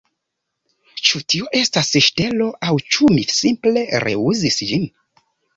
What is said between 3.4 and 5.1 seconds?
simple reuzis ĝin